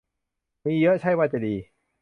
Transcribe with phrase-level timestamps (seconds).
[0.65, 1.55] มีเยอะใช่ว่าจะดี